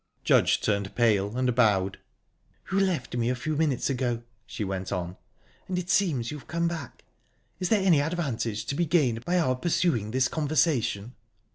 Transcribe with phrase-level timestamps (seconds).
[0.23, 1.99] Judge turned pale, and bowed.
[2.71, 5.15] "You left me a few minutes ago," she went on,
[5.67, 7.03] "and it seems you've come back.
[7.59, 11.13] Is there any advantage to be gained by our pursuing this conversation?"